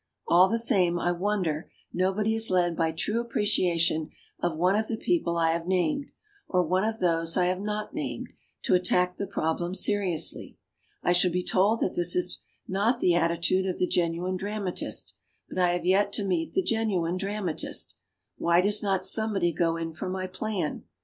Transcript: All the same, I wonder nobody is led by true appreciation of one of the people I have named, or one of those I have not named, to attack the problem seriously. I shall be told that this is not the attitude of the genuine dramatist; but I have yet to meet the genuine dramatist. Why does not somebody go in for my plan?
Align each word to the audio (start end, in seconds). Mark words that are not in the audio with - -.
All 0.27 0.49
the 0.49 0.57
same, 0.57 0.97
I 0.97 1.11
wonder 1.11 1.69
nobody 1.93 2.33
is 2.33 2.49
led 2.49 2.75
by 2.75 2.91
true 2.91 3.21
appreciation 3.21 4.09
of 4.39 4.57
one 4.57 4.75
of 4.75 4.87
the 4.87 4.97
people 4.97 5.37
I 5.37 5.51
have 5.51 5.67
named, 5.67 6.11
or 6.47 6.65
one 6.65 6.83
of 6.83 6.99
those 6.99 7.37
I 7.37 7.45
have 7.45 7.61
not 7.61 7.93
named, 7.93 8.33
to 8.63 8.73
attack 8.73 9.17
the 9.17 9.27
problem 9.27 9.75
seriously. 9.75 10.57
I 11.03 11.13
shall 11.13 11.29
be 11.29 11.43
told 11.43 11.81
that 11.81 11.93
this 11.93 12.15
is 12.15 12.39
not 12.67 12.99
the 12.99 13.13
attitude 13.13 13.67
of 13.67 13.77
the 13.77 13.85
genuine 13.85 14.37
dramatist; 14.37 15.13
but 15.47 15.59
I 15.59 15.73
have 15.73 15.85
yet 15.85 16.11
to 16.13 16.25
meet 16.25 16.53
the 16.53 16.63
genuine 16.63 17.17
dramatist. 17.17 17.93
Why 18.39 18.59
does 18.59 18.81
not 18.81 19.05
somebody 19.05 19.53
go 19.53 19.77
in 19.77 19.93
for 19.93 20.09
my 20.09 20.25
plan? 20.25 20.83